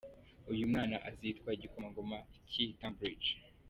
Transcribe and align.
Uyu 0.51 0.69
mwana 0.71 0.95
azitwa 1.09 1.49
igikomangoma 1.57 2.17
cy’i 2.49 2.65
Cambridge. 2.79 3.29